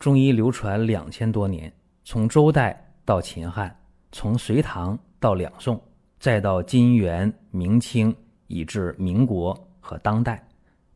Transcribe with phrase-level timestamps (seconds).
[0.00, 1.70] 中医流传两千多年，
[2.04, 3.78] 从周代到秦汉，
[4.12, 5.78] 从隋唐到两宋，
[6.18, 8.16] 再到金元明清，
[8.46, 10.42] 以至民国和当代，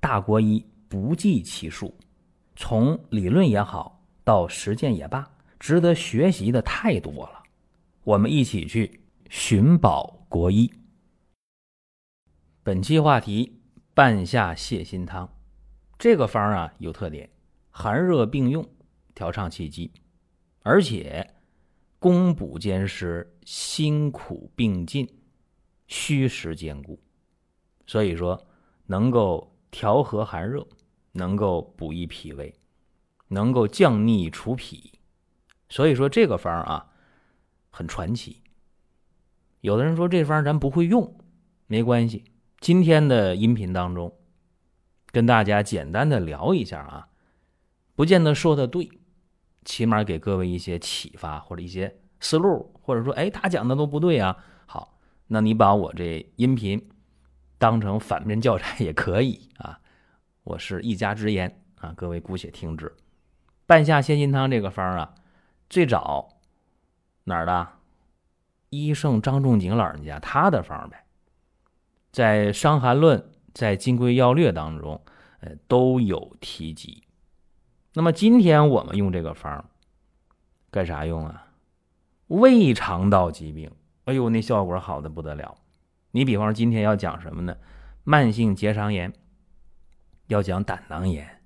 [0.00, 1.94] 大国医不计其数。
[2.56, 5.30] 从理论也好，到实践也罢，
[5.60, 7.42] 值得学习的太多了。
[8.04, 10.72] 我们一起去寻宝国医。
[12.62, 13.60] 本期话题：
[13.92, 15.28] 半夏泻心汤。
[15.98, 17.28] 这个方啊有特点，
[17.70, 18.66] 寒热并用，
[19.14, 19.92] 调畅气机，
[20.62, 21.34] 而且
[21.98, 25.08] 攻补兼施，辛苦并进，
[25.86, 26.98] 虚实兼顾。
[27.86, 28.46] 所以说，
[28.86, 30.66] 能够调和寒热，
[31.12, 32.54] 能够补益脾胃，
[33.28, 34.92] 能够降逆除痞。
[35.68, 36.90] 所以说这个方啊。
[37.76, 38.40] 很传奇。
[39.60, 41.18] 有的人说这方咱不会用，
[41.66, 42.24] 没关系。
[42.60, 44.16] 今天的音频当中，
[45.10, 47.08] 跟大家简单的聊一下啊，
[47.96, 48.88] 不见得说的对，
[49.64, 54.36] 起码给各位一些启发或者一些思路，或者说，哎，他讲的都不对啊。
[54.66, 56.90] 好，那你把我这音频
[57.58, 59.80] 当成反面教材也可以啊。
[60.44, 62.94] 我是一家之言啊，各位姑且听之。
[63.66, 65.14] 半夏泻心汤这个方啊，
[65.70, 66.40] 最早。
[67.24, 67.68] 哪儿的？
[68.68, 71.04] 医圣张仲景老人家他的方呗，
[72.10, 73.18] 在《伤寒论》
[73.54, 75.00] 在《金匮要略》当中，
[75.40, 77.04] 呃都有提及。
[77.94, 79.64] 那么今天我们用这个方
[80.70, 81.46] 干啥用啊？
[82.26, 83.70] 胃肠道疾病，
[84.04, 85.56] 哎呦，那效果好的不得了。
[86.10, 87.56] 你比方说今天要讲什么呢？
[88.02, 89.12] 慢性结肠炎，
[90.26, 91.42] 要讲胆囊炎。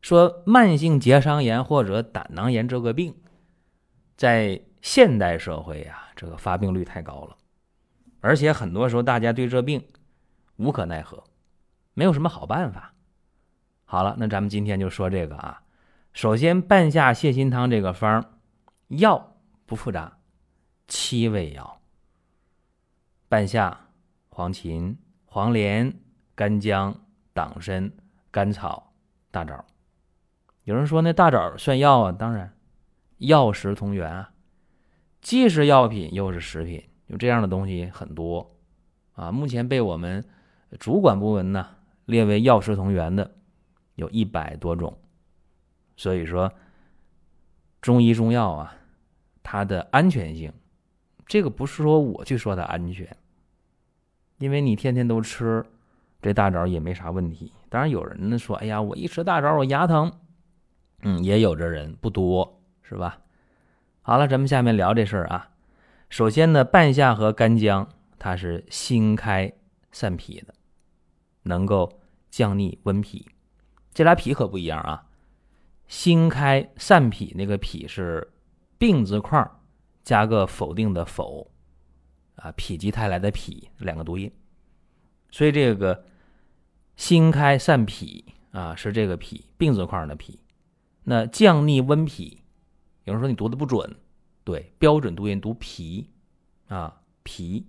[0.00, 3.14] 说慢性结肠炎或者胆囊炎这个病，
[4.16, 7.36] 在现代社会呀，这个发病率太高了，
[8.20, 9.84] 而且很多时候大家对这病
[10.56, 11.24] 无可奈何，
[11.92, 12.94] 没有什么好办法。
[13.90, 15.62] 好了，那咱们今天就说这个啊。
[16.12, 18.22] 首先，半夏泻心汤这个方
[18.88, 20.18] 药不复杂，
[20.86, 21.80] 七味药：
[23.30, 23.86] 半夏、
[24.28, 25.90] 黄芩、黄连、
[26.34, 27.00] 干姜、
[27.32, 27.90] 党参、
[28.30, 28.92] 甘草、
[29.30, 29.64] 大枣。
[30.64, 32.12] 有人说那大枣算药啊？
[32.12, 32.52] 当然，
[33.16, 34.32] 药食同源啊。
[35.22, 38.54] 既是药品又是食品，有这样的东西很多
[39.14, 39.32] 啊。
[39.32, 40.22] 目前被我们
[40.78, 41.70] 主管部门呢
[42.04, 43.37] 列为药食同源的
[43.98, 44.96] 有一百多种。
[45.96, 46.50] 所以说，
[47.80, 48.74] 中医中药啊，
[49.42, 50.52] 它的安全性，
[51.26, 53.16] 这个不是说我去说它安全，
[54.38, 55.64] 因为你天天都吃
[56.22, 57.52] 这大枣也没啥问题。
[57.68, 60.12] 当然有人呢说，哎呀，我一吃大枣我牙疼，
[61.02, 63.18] 嗯，也有这人不多，是吧？
[64.02, 65.50] 好了，咱们下面聊这事儿啊。
[66.08, 67.88] 首先呢，半夏和干姜，
[68.20, 69.52] 它是辛开
[69.90, 70.54] 散脾的，
[71.42, 73.28] 能够降逆温脾。
[73.98, 75.08] 这俩脾可不一样啊。
[75.88, 78.32] 心开散脾那个脾是
[78.78, 79.60] 病字框
[80.04, 81.50] 加个否定的否
[82.36, 84.30] 啊，否极泰来的否两个读音，
[85.32, 86.04] 所以这个
[86.94, 90.38] 心开散脾啊是这个脾病字框的脾。
[91.02, 92.40] 那降逆温脾。
[93.02, 93.96] 有人说你读的不准，
[94.44, 96.08] 对，标准读音读脾，
[96.68, 97.66] 啊脾，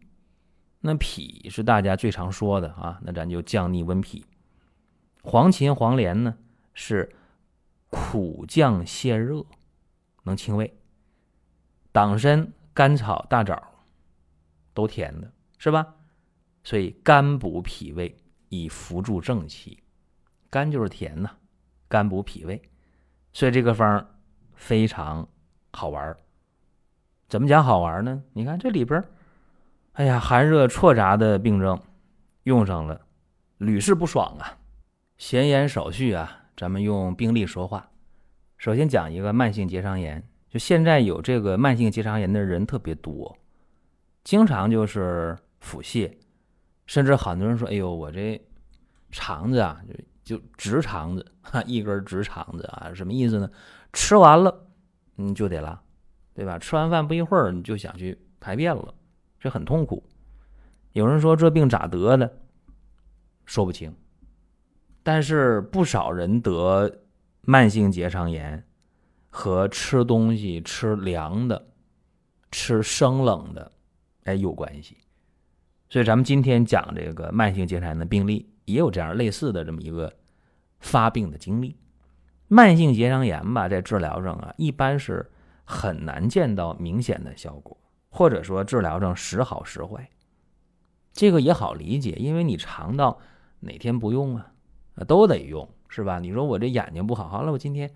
[0.82, 4.24] 那脾是大家最常说的啊，那咱就降逆温脾。
[5.22, 6.38] 黄芩、黄连呢
[6.74, 7.16] 是
[7.90, 9.46] 苦降泻热，
[10.24, 10.74] 能清胃。
[11.92, 13.62] 党参、甘草、大枣
[14.74, 15.96] 都甜的，是吧？
[16.64, 18.18] 所以甘补脾胃，
[18.50, 19.82] 以扶助正气。
[20.50, 21.32] 甘就是甜呐，
[21.88, 22.62] 甘补脾胃，
[23.34, 24.06] 所以这个方。
[24.62, 25.26] 非常
[25.72, 26.18] 好玩
[27.30, 28.22] 怎么讲好玩呢？
[28.34, 29.02] 你看这里边
[29.94, 31.82] 哎呀，寒热错杂的病症
[32.44, 33.00] 用上了，
[33.58, 34.58] 屡试不爽啊！
[35.20, 37.92] 闲言少叙啊，咱们用病例说话。
[38.58, 43.38] 首先讲一个慢性结肠炎，就现在有这个慢性结肠炎的人特别多，
[44.24, 46.10] 经常就是腹泻，
[46.86, 48.42] 甚至很多人说：“哎呦，我这
[49.12, 49.82] 肠子啊，
[50.24, 53.52] 就就直肠子，哈，一根直肠子啊，什么意思呢？”
[53.92, 54.68] 吃完了，
[55.16, 55.84] 你就得拉，
[56.34, 56.58] 对吧？
[56.58, 58.94] 吃完饭不一会儿，你就想去排便了，
[59.38, 60.02] 这很痛苦。
[60.94, 62.38] 有人说这病咋得的？
[63.46, 63.94] 说不清。
[65.12, 67.00] 但是不少人得
[67.42, 68.64] 慢性结肠炎
[69.32, 71.68] 和吃东西吃凉的、
[72.52, 73.72] 吃生冷的，
[74.26, 74.98] 哎有关系。
[75.90, 80.14] 所以咱们今天讲这个慢性结肠炎的病例，也有这样类似的这么一个
[80.80, 81.76] 发病的经历。
[82.48, 85.28] 慢性结肠炎吧，在治疗上啊，一般是
[85.64, 87.76] 很难见到明显的效果，
[88.10, 90.08] 或者说治疗上时好时坏。
[91.14, 93.20] 这个也好理解，因为你肠道
[93.62, 94.52] 哪天不用啊，
[95.04, 96.20] 都得用，是吧？
[96.20, 97.90] 你说我这眼睛不好，好了，我今天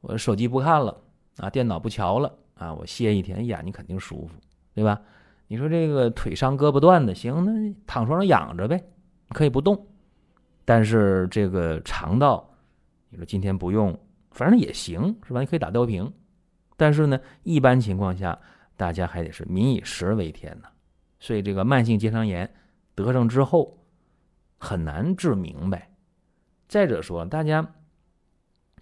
[0.00, 0.96] 我手机不看了
[1.38, 4.34] 啊，电脑不瞧了啊，我歇一天，眼睛，肯定舒服，
[4.74, 5.00] 对吧？
[5.48, 8.82] 你说这个腿伤胳膊断的，行，那躺床上养着呗，
[9.28, 9.86] 可以不动。
[10.64, 12.48] 但是这个肠道，
[13.10, 13.98] 你说今天不用，
[14.30, 15.40] 反正也行，是吧？
[15.40, 16.10] 你可以打吊瓶。
[16.76, 18.38] 但是呢，一般情况下，
[18.76, 20.68] 大家还得是民以食为天呐。
[21.20, 22.50] 所以这个慢性结肠炎
[22.94, 23.78] 得上之后，
[24.58, 25.90] 很难治明白。
[26.72, 27.74] 再者说，大家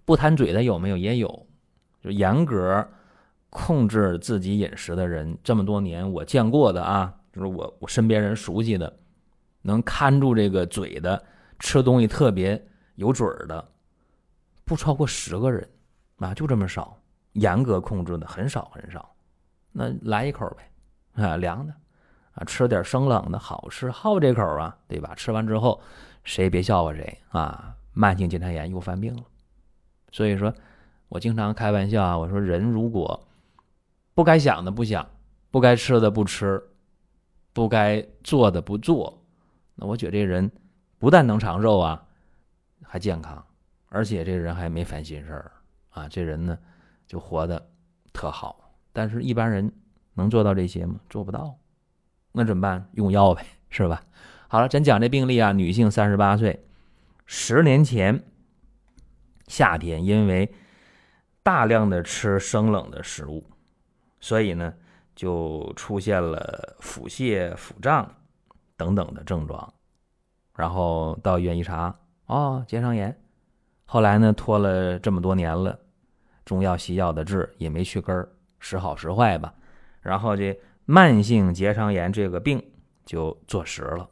[0.04, 0.96] 不贪嘴的有没有？
[0.96, 1.48] 也有，
[2.00, 2.87] 就严格
[3.50, 8.96] 控制自己饮食的人，这么多年我见过的啊，就是我我身边人熟悉的，
[9.62, 11.20] 能看住这个嘴的，
[11.58, 12.64] 吃东西特别
[12.94, 13.72] 有准儿的，
[14.64, 15.69] 不超过十个人
[16.19, 16.96] 啊，就这么少。
[17.32, 19.12] 严格控制的很少很少，
[19.72, 21.75] 那来一口呗，啊，凉的，
[22.34, 25.12] 啊，吃点生冷的好吃，好这口啊，对吧？
[25.16, 25.81] 吃完之后，
[26.22, 27.76] 谁也别笑话谁啊！
[28.00, 29.23] 慢性结肠炎又犯病了，
[30.11, 30.55] 所以说，
[31.11, 33.29] 我经常开玩笑啊，我说人如果
[34.14, 35.06] 不该想的不想，
[35.50, 36.62] 不该吃的不吃，
[37.52, 39.23] 不该做的不做，
[39.75, 40.50] 那我觉得这人
[40.99, 42.02] 不但能长寿啊，
[42.82, 43.44] 还健康，
[43.91, 45.52] 而且这人还没烦心事儿
[45.91, 46.58] 啊，这人呢。
[47.11, 47.61] 就活得
[48.12, 49.69] 特好，但是一般人
[50.14, 51.00] 能做到这些吗？
[51.08, 51.58] 做不到，
[52.31, 52.88] 那怎么办？
[52.93, 54.00] 用药呗，是吧？
[54.47, 56.64] 好了，咱讲这病例啊，女性三十八岁，
[57.32, 58.25] 十年前
[59.47, 60.53] 夏天因为
[61.44, 63.47] 大量的吃生冷的食物，
[64.19, 64.75] 所以呢
[65.15, 68.17] 就出现了腹泻、腹胀
[68.77, 69.73] 等等的症状，
[70.56, 71.97] 然后到医院一查，
[72.27, 73.17] 哦，结肠炎。
[73.85, 75.79] 后来呢拖了这么多年了。
[76.44, 78.29] 中药西药的治也没去根儿，
[78.59, 79.55] 时好时坏吧。
[80.00, 82.61] 然后这慢性结肠炎这个病
[83.06, 84.09] 就坐实了。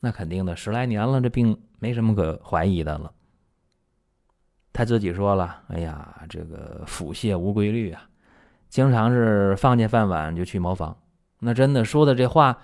[0.00, 3.12] 那肯定的，十来年了，这病没什么可怀疑的了。
[4.72, 8.08] 他自己说了：“哎呀，这个腹泻无规律啊，
[8.68, 10.96] 经常是放下饭碗就去茅房。”
[11.40, 12.56] 那真的说的这话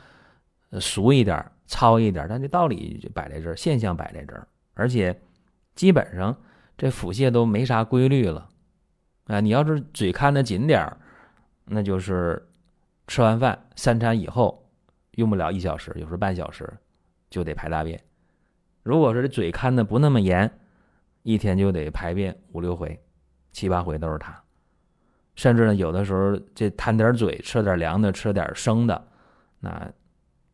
[0.81, 5.21] 俗一点、糙一点，但这道理就摆在这儿，现象摆在这儿，而且
[5.75, 6.37] 基本上
[6.77, 8.49] 这腹泻都没啥规律了。
[9.27, 10.97] 啊，你要是嘴看得紧点儿，
[11.65, 12.49] 那就是
[13.09, 14.69] 吃完饭三餐以后
[15.13, 16.73] 用不了一小时，有时候半小时
[17.35, 18.01] 就得排大便。
[18.85, 20.49] 如果是这嘴看的不那么严，
[21.25, 23.03] 一天就得排便五六回、
[23.51, 24.41] 七八回都是它。
[25.35, 29.09] 甚至呢，有的时候这贪点嘴，吃点凉的，吃点生的，
[29.59, 29.91] 那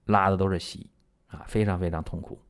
[0.07, 0.91] 拉的都是稀
[1.27, 2.41] 啊，非常非常痛苦。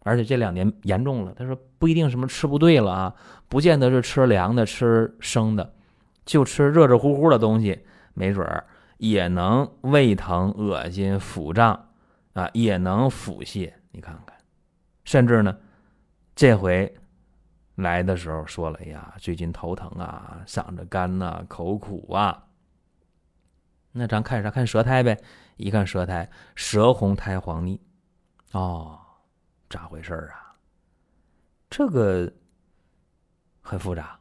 [0.00, 3.14] 而且这两年严重了，他说不一定什么吃不对了啊，
[3.48, 5.72] 不见得是吃凉的、吃生的，
[6.26, 7.80] 就吃热热乎乎的东西，
[8.12, 8.66] 没准儿
[8.98, 11.87] 也能胃疼、恶心、腹胀
[12.38, 13.72] 啊，也能腹泻。
[13.90, 14.36] 你看看，
[15.02, 15.58] 甚至呢，
[16.36, 16.96] 这回
[17.74, 22.44] 来的时候说了，哎呀，最近头疼啊，嗓子干呐，口苦啊。
[23.90, 24.50] 那咱看啥？
[24.50, 25.18] 看舌苔呗。
[25.56, 27.80] 一看舌苔，舌红苔黄腻，
[28.52, 29.00] 哦。
[29.68, 30.54] 咋回事啊？
[31.68, 32.32] 这个
[33.60, 34.16] 很复杂。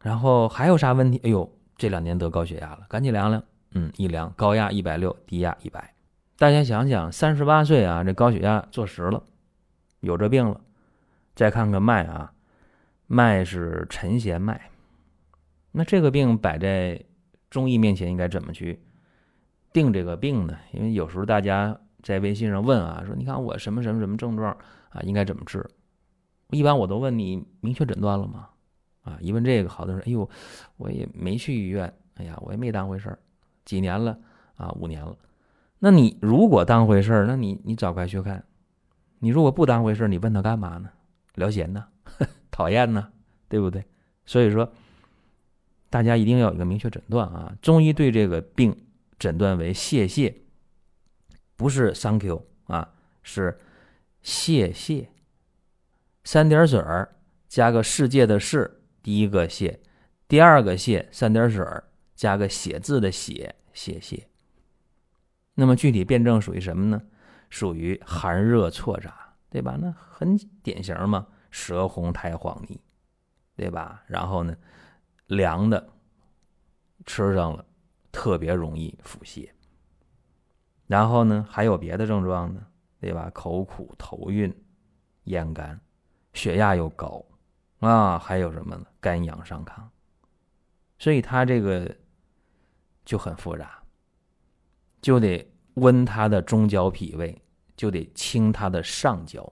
[0.00, 1.20] 然后还有啥问题？
[1.24, 3.42] 哎呦，这两年得高血压了，赶紧量量。
[3.72, 5.92] 嗯，一量高压一百六，低压一百。
[6.38, 9.24] 大家想想，三十八岁啊，这高血压坐实了，
[9.98, 10.60] 有这病了。
[11.34, 12.32] 再看看脉啊，
[13.08, 14.70] 脉是沉弦脉。
[15.72, 17.04] 那这个病摆在
[17.50, 18.80] 中医面前，应该怎么去
[19.72, 20.56] 定这个病呢？
[20.72, 21.78] 因为有时候大家。
[22.00, 24.56] 在微信上问啊，说你看我什么什么什么症状
[24.90, 25.68] 啊，应该怎么治？
[26.50, 28.48] 一般我都问你明确诊断了吗？
[29.02, 30.30] 啊，一问这个，好多人哎呦，
[30.76, 33.18] 我也没去医院，哎呀，我也没当回事儿，
[33.64, 34.16] 几年了
[34.54, 35.14] 啊，五年了。
[35.80, 38.44] 那你如果当回事儿，那你你早该去看。
[39.20, 40.90] 你如果不当回事儿，你问他干嘛呢？
[41.34, 41.86] 聊闲呢？
[42.50, 43.12] 讨厌呢？
[43.48, 43.84] 对不对？
[44.26, 44.72] 所以说，
[45.90, 47.56] 大家一定要有一个明确诊断啊。
[47.62, 48.76] 中医对这个病
[49.18, 50.34] 诊断为泄泻。
[51.56, 52.92] 不是 “thank you” 啊，
[53.22, 53.58] 是
[54.22, 55.08] 谢谢，
[56.22, 57.16] 三点水儿
[57.48, 59.80] 加个世界的“世”，第一个谢，
[60.28, 61.82] 第二个谢，三点水儿
[62.14, 64.28] 加个写字的“写”，谢谢。
[65.60, 67.02] 那么具体辩证属于什么呢？
[67.50, 69.76] 属于寒热错杂，对吧？
[69.80, 72.80] 那很典型嘛，舌红苔黄腻，
[73.56, 74.00] 对吧？
[74.06, 74.56] 然后呢，
[75.26, 75.88] 凉的
[77.04, 77.64] 吃上了，
[78.12, 79.50] 特别容易腹泻。
[80.86, 82.64] 然后呢，还有别的症状呢，
[83.00, 83.28] 对吧？
[83.34, 84.54] 口苦、头晕、
[85.24, 85.80] 咽干，
[86.34, 87.24] 血压又高，
[87.80, 88.86] 啊，还有什么呢？
[89.00, 89.82] 肝阳上亢，
[91.00, 91.92] 所以他这个
[93.04, 93.77] 就很复杂，
[95.08, 97.40] 就得温他的中焦脾胃，
[97.74, 99.50] 就得清他的上焦，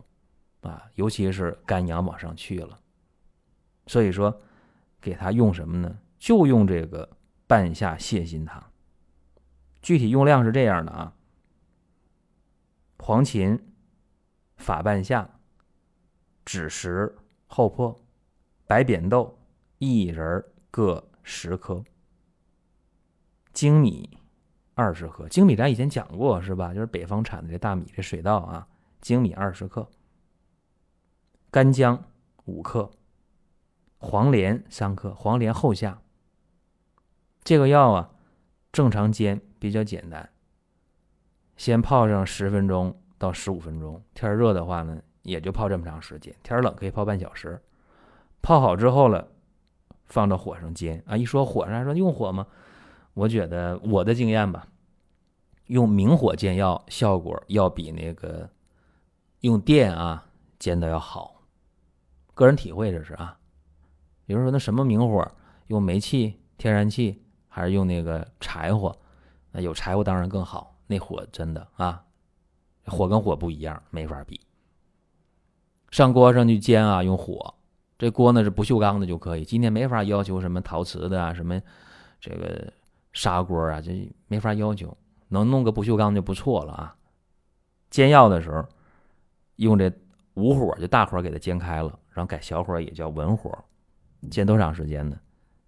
[0.61, 2.79] 啊，尤其是肝阳往上去了，
[3.87, 4.39] 所以说，
[5.01, 5.99] 给他用什么呢？
[6.19, 7.09] 就用这个
[7.47, 8.63] 半夏泻心汤。
[9.81, 11.15] 具体用量是这样的啊：
[12.99, 13.59] 黄芩、
[14.59, 15.41] 法半夏、
[16.45, 17.99] 枳实、厚朴、
[18.67, 19.39] 白扁豆、
[19.79, 21.83] 薏仁各十克，
[23.55, 24.19] 粳米
[24.77, 25.27] 二十克。
[25.29, 26.73] 精米咱以前讲过是吧？
[26.73, 28.69] 就是北方产的这大米这水稻啊。
[29.01, 29.89] 精米二十克，
[31.51, 32.05] 干姜
[32.45, 32.91] 五克，
[33.99, 35.15] 黄连三克。
[35.15, 35.99] 黄连后下。
[37.43, 38.11] 这个药啊，
[38.73, 40.29] 正常煎比较简单，
[41.57, 44.03] 先泡上十分钟到十五分钟。
[44.13, 47.63] 天热的话呢，也就泡这么长时间；天冷可以泡半小时。
[48.43, 49.29] 泡好之后了，
[50.07, 51.17] 放到火上煎啊。
[51.17, 52.47] 一说火上，说用火吗？
[53.17, 54.69] 我觉得我的经验吧，
[55.67, 58.49] 用明火煎药效果要比那个。
[59.41, 60.27] 用电啊
[60.59, 61.43] 煎的要好，
[62.35, 63.39] 个人体会这是啊。
[64.25, 65.31] 比如说那什么明火，
[65.69, 68.99] 用煤气、天然气还是用那个柴火？
[69.53, 72.03] 那有柴火当然更好，那火真的啊，
[72.87, 74.41] 火跟火不一样，没法比。
[75.91, 77.55] 上锅上去煎啊，用火，
[77.99, 79.45] 这锅呢是不锈钢的就可以。
[79.45, 81.61] 今天没法要求什么陶瓷的啊，什么
[82.19, 82.73] 这个
[83.17, 84.95] 砂锅啊，这没法要求，
[85.29, 86.97] 能弄个不锈钢就不错了啊。
[87.91, 88.63] 煎药的时候。
[89.57, 89.91] 用这
[90.35, 93.51] 武火就大火给它煎开了，然后改小火也叫文火，
[94.31, 95.19] 煎多长时间呢？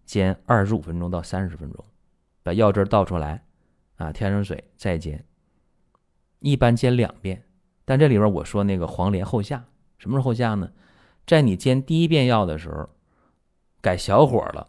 [0.05, 1.83] 煎二十五分钟到三十分钟，
[2.43, 3.43] 把药汁倒出来，
[3.97, 5.25] 啊，添上水再煎。
[6.40, 7.43] 一般煎两遍，
[7.87, 9.64] 但这里边我说那个黄连后下，
[9.97, 10.71] 什么时候后下呢？
[11.26, 12.90] 在你煎第一遍药的时候，
[13.81, 14.69] 改小火了，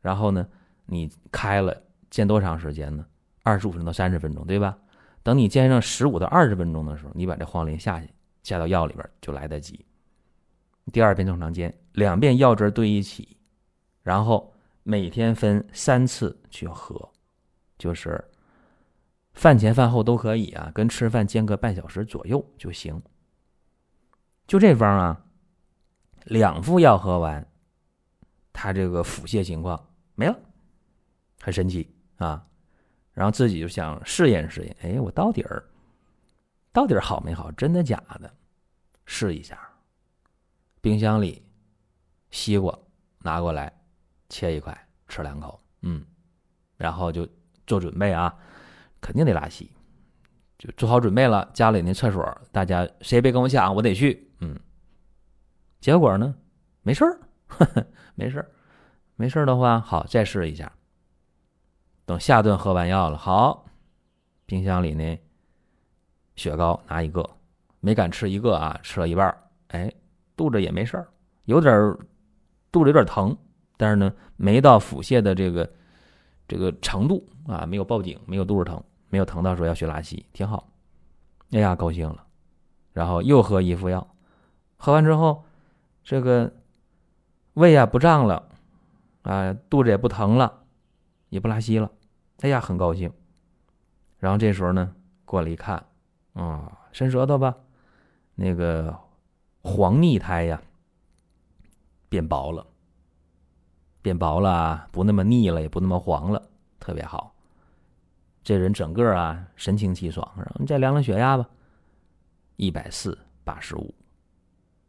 [0.00, 0.48] 然后呢，
[0.86, 3.06] 你开了煎多长时间呢？
[3.42, 4.78] 二十五分钟到三十分钟，对吧？
[5.22, 8.08] 等你煎上十五到二十分钟的时候，你把这黄连下去，
[8.42, 9.84] 下到药里边就来得及。
[10.92, 13.36] 第二遍正常煎，两遍药汁兑一起，
[14.02, 17.10] 然后每天分三次去喝，
[17.78, 18.22] 就是
[19.32, 23.02] 饭前饭后都可以啊，跟吃饭间隔半小时左右就行。
[24.46, 25.24] 就这方啊，
[26.24, 27.46] 两副药喝完，
[28.52, 30.38] 他这个腹泻情况没了，
[31.44, 32.42] 很神奇啊。
[33.12, 35.62] 然后自己就想试验试验，哎，我到底儿
[36.72, 37.52] 到底儿好没好？
[37.52, 38.32] 真的假的？
[39.04, 39.58] 试一下。
[40.80, 41.42] 冰箱里
[42.30, 42.76] 西瓜
[43.18, 43.72] 拿过来，
[44.28, 46.04] 切一块吃两口，嗯，
[46.76, 47.28] 然后就
[47.66, 48.34] 做准备啊，
[49.00, 49.70] 肯定得拉稀，
[50.58, 51.48] 就做好准备了。
[51.54, 54.58] 家里那厕所，大家谁也别跟我抢，我得去，嗯。
[55.80, 56.34] 结果呢，
[56.82, 57.20] 没事儿，
[58.16, 58.50] 没事儿，
[59.14, 60.72] 没事儿的话，好，再试一下。
[62.06, 63.64] 等下顿喝完药了，好，
[64.44, 65.18] 冰箱里呢，
[66.36, 67.28] 雪糕拿一个，
[67.80, 69.34] 没敢吃一个啊，吃了一半
[69.68, 69.90] 哎，
[70.36, 71.08] 肚子也没事儿，
[71.44, 71.96] 有点
[72.70, 73.34] 肚子有点疼，
[73.76, 75.72] 但是呢，没到腹泻的这个
[76.46, 80.68] 这个程度啊，没有报警，没有肚子疼，没有疼到说要去拉稀，挺好。
[81.52, 82.26] 哎呀，高兴了，
[82.92, 84.06] 然后又喝一副药，
[84.76, 85.44] 喝完之后，
[86.02, 86.52] 这个
[87.54, 88.46] 胃啊不胀了，
[89.22, 90.63] 啊，肚子也不疼了。
[91.34, 91.90] 也不拉稀了，
[92.42, 93.12] 哎呀，很高兴。
[94.18, 95.84] 然后这时候呢，过来一看，
[96.34, 97.52] 啊，伸舌头吧，
[98.36, 98.96] 那个
[99.60, 100.62] 黄腻苔呀
[102.08, 102.64] 变薄了，
[104.00, 106.40] 变薄了，不那么腻了，也不那么黄了，
[106.78, 107.34] 特别好。
[108.44, 110.24] 这人整个啊神清气爽。
[110.36, 111.48] 然后你再量量血压吧，
[112.54, 113.92] 一百四八十五，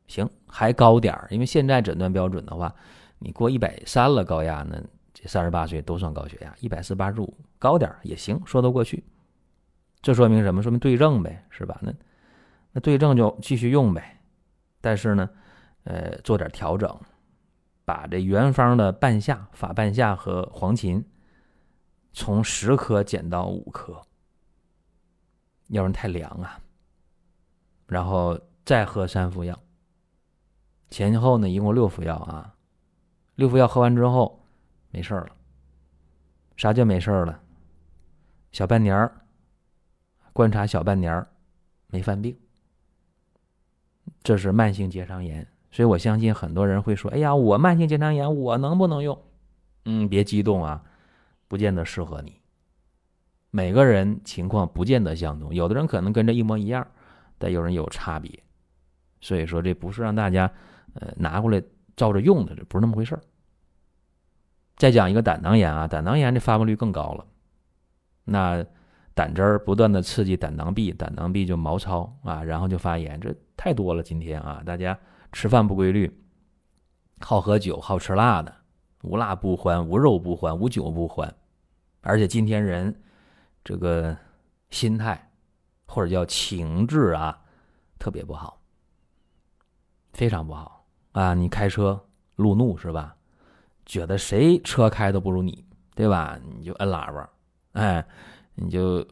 [0.05, 2.71] 行，还高点儿，因为现在诊断标准的话，
[3.17, 4.79] 你过一百三了，高压呢。
[5.27, 9.03] 三十八岁都算高血压，一百四八十五高点也行，说得过去。
[10.01, 10.61] 这说明什么？
[10.61, 11.79] 说明对症呗，是吧？
[11.81, 11.91] 那
[12.71, 14.21] 那对症就继续用呗。
[14.81, 15.29] 但是呢，
[15.83, 16.95] 呃，做点调整，
[17.85, 21.03] 把这原方的半夏、法半夏和黄芩
[22.13, 23.99] 从十克减到五克，
[25.69, 26.59] 要不然太凉啊。
[27.87, 29.57] 然后再喝三副药，
[30.89, 32.55] 前后呢一共六副药啊。
[33.35, 34.44] 六副药喝完之后。
[34.95, 35.27] 没事了，
[36.55, 37.37] 啥叫没事了？
[38.53, 39.13] 小半年儿，
[40.31, 41.27] 观察小半年儿，
[41.87, 42.33] 没犯病，
[44.23, 45.45] 这是慢性结肠炎。
[45.69, 49.21] 所以我相信很多人会说：“哎呀，我慢性结肠炎，我能不能用？”
[49.83, 50.81] 嗯，别激动啊，
[51.49, 52.39] 不见得适合你。
[53.51, 56.87] 每个人情况不见得相同，有的人可能跟这一模一样，
[57.37, 58.31] 但有人有差别。
[59.19, 60.49] 所以说，这不是让大家
[60.93, 61.61] 呃拿过来
[61.97, 63.21] 照着用的，这不是那么回事儿。
[64.75, 67.25] 再讲一个胆囊炎啊，胆囊炎这发病率更高了。
[68.25, 68.65] 那
[69.13, 74.03] 胆汁儿不断的刺激胆囊壁，胆囊壁就毛糙啊，然后就发炎，这太多了。
[74.03, 74.97] 今天啊，大家
[75.31, 76.11] 吃饭不规律，
[77.21, 78.53] 好喝酒，好吃辣的，
[79.03, 81.33] 无辣不欢，无肉不欢，无酒不欢。
[82.01, 83.01] 而且今天人
[83.63, 84.15] 这个
[84.71, 85.31] 心态
[85.87, 87.39] 或者叫情志啊，
[87.97, 88.59] 特别不好，
[90.11, 91.33] 非常不好啊！
[91.33, 92.05] 你开车
[92.35, 93.15] 路怒是吧？
[93.85, 95.63] 觉得谁车开都不如你，
[95.95, 96.39] 对吧？
[96.57, 97.29] 你就摁喇叭，
[97.73, 98.05] 哎，
[98.55, 99.05] 你就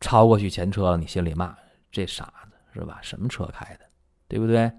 [0.00, 1.56] 超过去前车了，你心里骂
[1.90, 2.98] 这傻子是吧？
[3.02, 3.80] 什么车开的，
[4.28, 4.70] 对不对？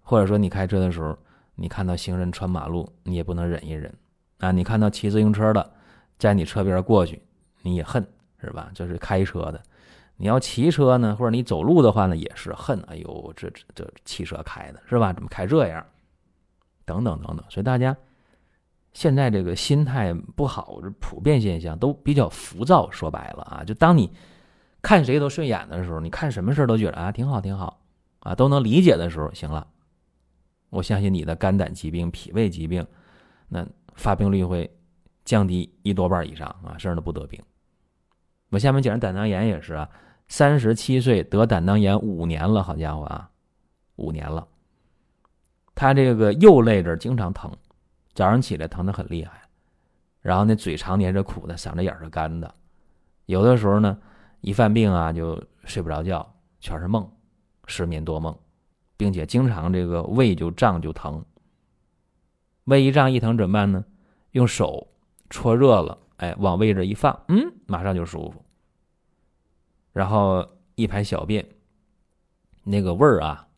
[0.00, 1.16] 或者说你开车的时候，
[1.54, 3.92] 你看到行人穿马路，你也不能忍一忍
[4.38, 4.50] 啊！
[4.50, 5.72] 你看到骑自行车的
[6.18, 7.22] 在你车边过去，
[7.62, 8.06] 你也恨
[8.40, 8.70] 是吧？
[8.74, 9.62] 这是开车的，
[10.16, 12.80] 你要骑车呢，或者你走路的话呢，也是恨。
[12.88, 15.12] 哎呦，这这这汽车开的是吧？
[15.12, 15.86] 怎么开这样？
[16.84, 17.96] 等等等等，所以大家
[18.92, 22.90] 现在这个心态不好，这普遍现象都比较浮躁。
[22.90, 24.12] 说白了啊，就当你
[24.82, 27.80] 看谁都顺眼的时候，你看什么事都觉得啊挺好挺好
[28.20, 29.66] 啊，都能理解的时候，行了。
[30.70, 32.86] 我相信你的肝胆疾病、脾胃疾病，
[33.48, 34.70] 那发病率会
[35.24, 37.40] 降低一多半以上啊，甚至不得病。
[38.50, 39.88] 我下面讲的胆囊炎也是啊，
[40.28, 43.30] 三十七岁得胆囊炎五年了，好家伙啊，
[43.96, 44.46] 五年了。
[45.74, 47.50] 他这个右肋这经常疼，
[48.14, 49.42] 早上起来疼的很厉害，
[50.20, 52.54] 然后那嘴常黏着苦的，嗓子眼是干的，
[53.26, 53.98] 有的时候呢，
[54.40, 57.10] 一犯病啊就睡不着觉，全是梦，
[57.66, 58.36] 失眠多梦。
[58.94, 61.24] 并且经常这个胃就胀就疼，
[62.64, 63.84] 胃一胀一疼怎么办呢？
[64.30, 64.86] 用手
[65.28, 68.44] 搓热了，哎，往胃这一放，嗯，马上就舒服。
[69.92, 71.44] 然后一排小便，
[72.62, 73.48] 那个味儿啊，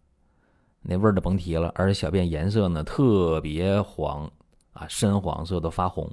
[0.87, 4.31] 那味儿就甭提了，而且小便颜色呢特别黄
[4.75, 6.11] 啊，深黄色都发红，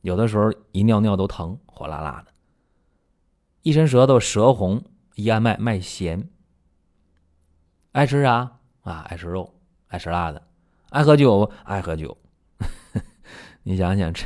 [0.00, 2.32] 有的时候一尿尿都疼，火辣辣的，
[3.62, 4.82] 一伸舌头舌红，
[5.14, 6.28] 一按脉脉弦。
[7.92, 9.04] 爱吃啥啊？
[9.08, 9.54] 爱吃肉，
[9.88, 10.42] 爱吃辣的，
[10.88, 12.16] 爱喝酒，爱喝酒。
[13.62, 14.24] 你想想，这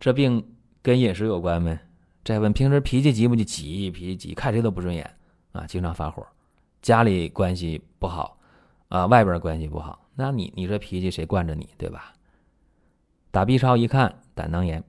[0.00, 1.78] 这病跟饮食有关没？
[2.24, 3.44] 再问平时脾气急不急？
[3.44, 5.14] 急，脾气急，看谁都不顺眼
[5.52, 6.26] 啊，经常发火。
[6.80, 8.38] 家里关系不好
[8.94, 12.14] 啊，外边关系不好，那你你这脾气谁惯着你，对吧？
[13.32, 14.84] 打 B 超一看，胆囊炎。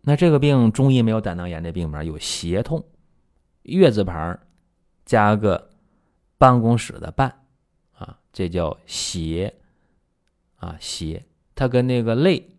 [0.00, 2.82] 那这个病中医没有胆囊炎的病名，有胁痛，
[3.64, 4.38] 月字旁
[5.04, 5.68] 加个。
[6.38, 7.32] 办公室的办，
[7.92, 9.54] 啊，这叫胁，
[10.56, 12.56] 啊胁，它跟那个累，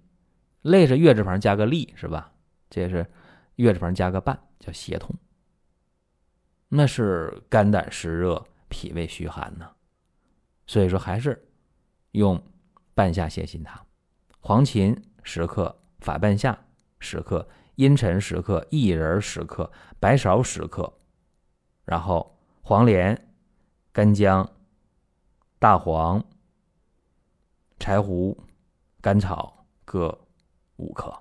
[0.61, 2.31] 累是月字旁加个力，是吧？
[2.69, 3.05] 这是
[3.55, 5.13] 月字旁加个办，叫胁痛。
[6.69, 9.69] 那是肝胆湿热、脾胃虚寒呢。
[10.73, 11.47] 所以说还是
[12.13, 12.43] 用
[12.95, 13.85] 半夏泻心汤，
[14.39, 16.65] 黄芩十克，法半夏
[16.97, 20.91] 十克，茵陈十克，薏仁十克，白芍十克，
[21.85, 23.29] 然后黄连。
[23.91, 24.49] 干姜、
[25.59, 26.25] 大黄、
[27.77, 28.35] 柴胡、
[28.99, 30.25] 甘草各
[30.77, 31.15] 五克，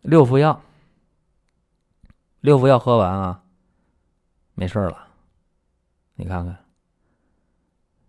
[0.00, 0.60] 六副药。
[2.40, 3.44] 六副药喝完啊，
[4.54, 5.06] 没事了。
[6.16, 6.63] 你看看，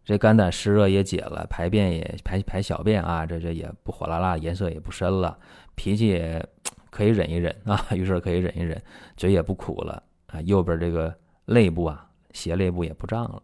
[0.06, 5.38] 这肝胆湿热也解了，排便也排排小便啊，这这也不火辣辣，颜色也不深了，
[5.76, 6.48] 脾气也
[6.90, 8.82] 可以忍一忍啊，于是可以忍一忍，
[9.18, 11.14] 嘴也不苦了啊，右边这个
[11.46, 12.10] 肋部啊。
[12.36, 13.42] 胁肋部也不胀了，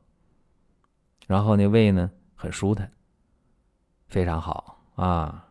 [1.25, 2.91] 然后那胃呢很舒坦，
[4.09, 5.47] 非常好啊。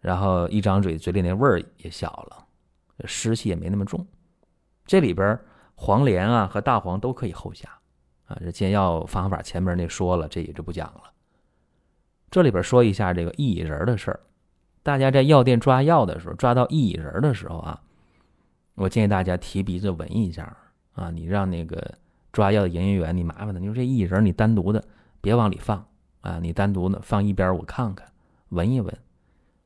[0.00, 2.46] 然后一张嘴，嘴里那味儿也小了，
[3.04, 4.06] 湿气也没那么重。
[4.86, 5.38] 这里边
[5.74, 7.68] 黄连啊和大黄都可以后下
[8.26, 8.38] 啊。
[8.40, 11.12] 这煎药方法前面那说了，这也就不讲了。
[12.30, 14.20] 这里边说一下这个薏苡仁的事儿。
[14.82, 17.82] 大家在药店抓药的时候，抓到薏苡仁的时候啊，
[18.74, 20.56] 我建议大家提鼻子闻一下
[20.92, 21.94] 啊，你让那个。
[22.32, 24.84] 抓药的营业员，你麻烦他，你说这薏苡仁你单独的
[25.22, 25.82] 别往里放
[26.20, 28.06] 啊，你单独的放一边，我看看，
[28.50, 28.94] 闻一闻。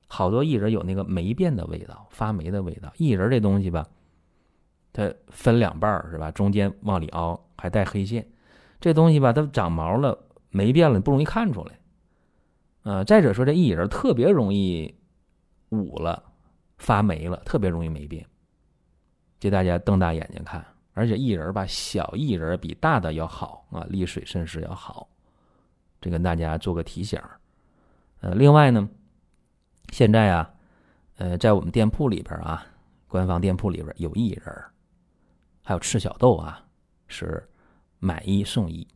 [0.06, 2.88] 好多薏仁有那个霉变的味道，发霉的味道。
[2.96, 3.88] 薏仁这东西吧，
[4.92, 6.30] 它分两半是吧？
[6.30, 8.24] 中间往里凹，还带黑线。
[8.80, 10.18] 这东西吧，它长毛了，
[10.50, 11.78] 霉变了，不容易看出来。
[12.82, 14.94] 呃，再者说这薏仁特别容易
[15.68, 16.22] 捂了，
[16.78, 18.26] 发霉了，特别容易霉变。
[19.38, 20.64] 这大家瞪大眼睛看。
[20.92, 25.08] 而且薏仁吧，小薏仁比大的要好啊，利水渗湿要好，
[26.00, 27.18] 这跟大家做个提醒。
[28.20, 28.86] 呃，另外呢，
[29.90, 30.50] 现在啊，
[31.16, 32.66] 呃，在我们店铺里边啊，
[33.06, 34.64] 官方店铺里边有薏仁，
[35.62, 36.62] 还有赤小豆啊，
[37.06, 37.48] 是
[38.00, 38.88] 买一送一。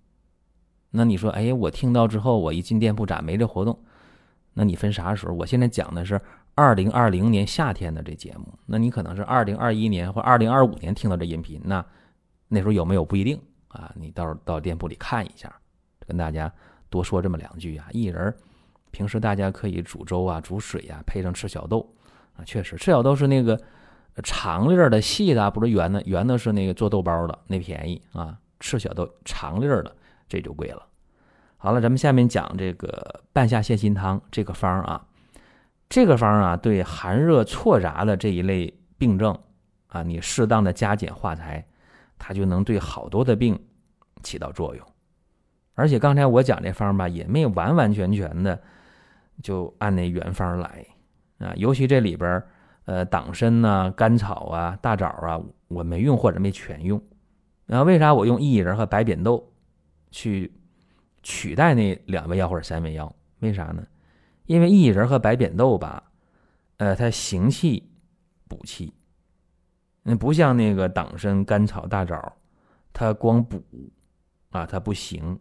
[0.90, 3.78] 那你说，哎，我听到之后，我一进店铺咋没这活动？
[4.54, 5.34] 那你分啥时候？
[5.34, 6.20] 我现在讲的是。
[6.56, 11.84] 二零二零年夏天的这节目，那你可能是二零二一年或二零二五年听到这音频，那
[12.46, 13.36] 那时候有没有不一定
[13.66, 13.92] 啊？
[13.96, 15.52] 你到时候到店铺里看一下，
[16.06, 16.48] 跟大家
[16.88, 17.88] 多说这么两句啊。
[17.90, 18.32] 薏仁
[18.92, 21.92] 平时大家可以煮粥啊、煮水啊，配上赤小豆
[22.36, 23.60] 啊，确实赤小豆是那个
[24.22, 28.38] 长粒儿的、细的，不是圆的，圆的是那个做豆包的，那便宜啊。
[28.64, 29.94] 赤小豆长粒儿的，
[30.26, 30.86] 这就贵了。
[31.58, 35.06] 好了，咱们下面讲这个半夏泻心汤这个方啊，
[35.86, 39.38] 这个方啊，对寒热错杂的这一类病症
[39.88, 41.62] 啊，你适当的加减化裁，
[42.18, 43.62] 它就能对好多的病
[44.22, 44.86] 起到作用。
[45.74, 48.58] 而且刚才我讲这方吧，也没完完全全的
[49.42, 50.86] 就按那原方来
[51.38, 52.42] 啊，尤其这里边
[52.86, 56.98] 呃党参呐、甘草啊、大枣啊，我没用或者没全用。
[57.66, 59.52] 然后为啥我用薏仁和白扁豆
[60.10, 60.52] 去？
[61.26, 63.82] 取代那两味药或者三味药，为啥呢？
[64.44, 66.12] 因为薏仁和白扁豆吧，
[66.76, 67.90] 呃，它行气
[68.46, 68.92] 补气，
[70.02, 72.36] 那不像那个党参、甘草、大枣，
[72.92, 73.64] 它光补
[74.50, 75.40] 啊，它不行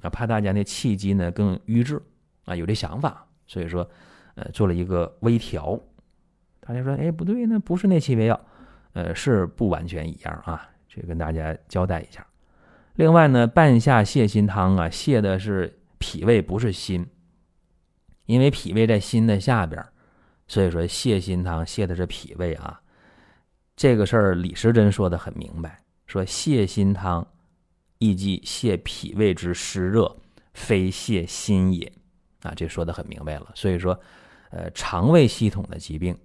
[0.00, 2.02] 啊，怕大家那气机呢更瘀滞
[2.44, 3.88] 啊，有这想法，所以说，
[4.34, 5.78] 呃，做了一个微调。
[6.58, 8.44] 大家说，哎，不对，那不是那七味药，
[8.94, 12.26] 呃，是不完全一样啊，这跟大家交代一下。
[12.96, 17.06] 另外呢，半夏泻心汤啊，泻的是脾胃，不是心。
[18.26, 19.82] 因为脾胃在心的下边，
[20.46, 22.80] 所以说泻心汤泻的是脾胃啊。
[23.74, 27.26] 这个事儿李时珍说的很明白，说泻心汤，
[27.98, 30.14] 亦即泻脾胃之湿热，
[30.52, 31.90] 非泻心也
[32.42, 32.52] 啊。
[32.54, 33.50] 这说的很明白了。
[33.54, 33.98] 所以说，
[34.50, 36.16] 呃，肠胃系统的疾病，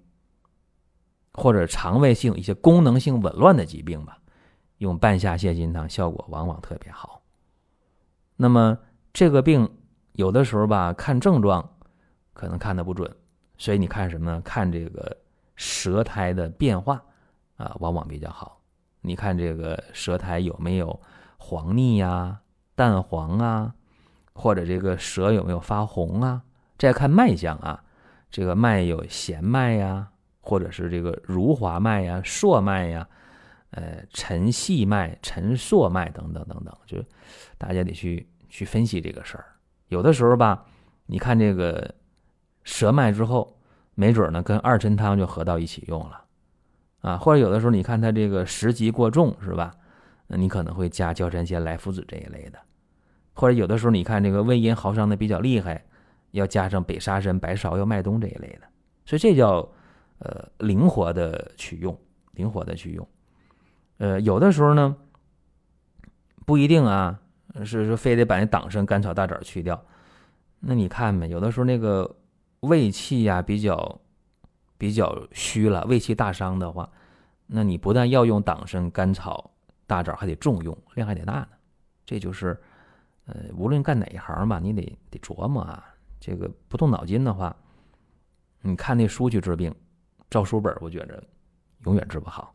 [1.32, 4.18] 或者肠胃性一些功能性紊乱的疾病吧。
[4.78, 7.20] 用半夏泻心汤效果往往特别好。
[8.36, 8.78] 那么
[9.12, 9.68] 这个病
[10.12, 11.68] 有的时候吧，看症状
[12.32, 13.12] 可能看的不准，
[13.56, 14.40] 所以你看什么呢？
[14.42, 15.16] 看这个
[15.56, 17.02] 舌苔的变化
[17.56, 18.60] 啊，往往比较好。
[19.00, 21.00] 你看这个舌苔有没有
[21.36, 22.40] 黄腻呀、
[22.74, 23.74] 淡黄啊，
[24.32, 26.42] 或者这个舌有没有发红啊？
[26.76, 27.82] 再看脉象啊，
[28.30, 30.08] 这个脉有弦脉呀，
[30.40, 33.08] 或者是这个如滑脉呀、硕脉呀。
[33.70, 37.04] 呃，沉细脉、沉硕脉等等等等，就
[37.58, 39.44] 大家得去去分析这个事儿。
[39.88, 40.64] 有的时候吧，
[41.06, 41.94] 你看这个
[42.64, 43.58] 舌脉之后，
[43.94, 46.24] 没准呢跟二陈汤就合到一起用了
[47.00, 47.16] 啊。
[47.18, 49.74] 或者有的时候你看他这个食积过重，是吧？
[50.26, 52.58] 那你可能会加焦山仙、莱菔子这一类的。
[53.34, 55.84] 或者有的时候你看这个胃阴耗伤的比较厉害，
[56.30, 58.66] 要加上北沙参、白芍药、麦冬这一类的。
[59.04, 59.56] 所以这叫
[60.20, 61.94] 呃灵活的去用，
[62.32, 63.06] 灵活的去用。
[63.98, 64.96] 呃，有的时候呢，
[66.46, 67.20] 不一定啊，
[67.64, 69.84] 是说非得把那党参、甘草、大枣去掉。
[70.60, 72.16] 那你看呗，有的时候那个
[72.60, 74.00] 胃气呀比较
[74.76, 76.88] 比较虚了，胃气大伤的话，
[77.46, 79.50] 那你不但要用党参、甘草、
[79.86, 81.48] 大枣，还得重用，量还得大呢。
[82.06, 82.58] 这就是，
[83.26, 85.84] 呃，无论干哪一行吧，你得得琢磨啊。
[86.20, 87.54] 这个不动脑筋的话，
[88.62, 89.74] 你看那书去治病，
[90.30, 91.22] 照书本，我觉着
[91.84, 92.54] 永远治不好。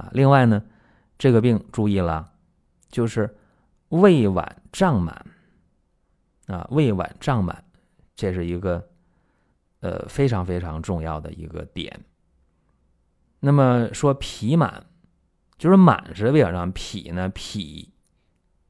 [0.00, 0.62] 啊，另外呢，
[1.18, 2.32] 这个病注意了，
[2.88, 3.36] 就是
[3.90, 5.26] 胃脘胀满
[6.46, 7.62] 啊，胃脘胀满，
[8.16, 8.88] 这是一个
[9.80, 12.04] 呃非常非常重要的一个点。
[13.40, 14.86] 那么说脾满，
[15.58, 17.92] 就是满是胃上脾呢，脾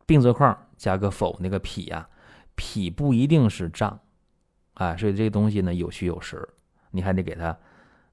[0.06, 2.08] 病字框加个否，那个脾呀，
[2.56, 4.00] 脾不一定是胀
[4.74, 6.48] 啊，所以这东西呢有虚有实，
[6.90, 7.56] 你还得给它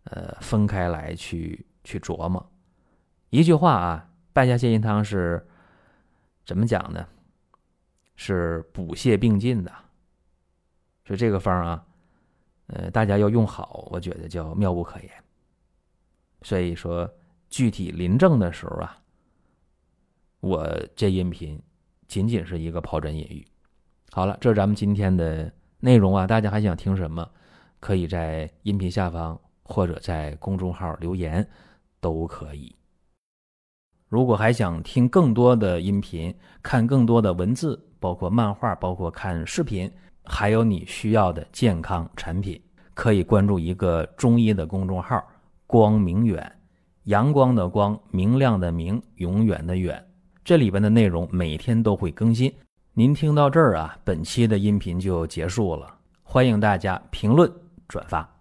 [0.03, 2.51] 呃分开来去去琢磨。
[3.29, 5.45] 一句话啊，半夏泻心汤是
[6.45, 7.07] 怎么讲呢？
[8.15, 9.71] 是补泻并进的，
[11.05, 11.85] 所以这个方啊，
[12.67, 15.09] 呃，大家要用好，我觉得叫妙不可言。
[16.41, 17.07] 所以说，
[17.49, 18.97] 具体临证的时候啊，
[20.39, 21.61] 我这音频
[22.07, 23.45] 仅仅是一个抛砖引玉。
[24.11, 27.29] 好了，这是咱们今天的内容啊，大家还想听什么？
[27.79, 31.47] 可以在音频下方或者在公众号留言，
[31.99, 32.75] 都可以。
[34.09, 39.91] 如果还想听更多的音频，看更多的文字，包括漫画，包括看视频，
[40.23, 42.61] 还有你需要的健康产品，
[42.93, 45.21] 可以关注一个中医的公众号
[45.67, 46.49] “光明远”，
[47.05, 50.01] 阳光的光，明亮的明，永远的远。
[50.45, 52.49] 这里边的内容每天都会更新。
[52.93, 55.93] 您听到这儿啊，本期的音频就结束了。
[56.23, 57.51] 欢迎大家评论
[57.89, 58.36] 转发。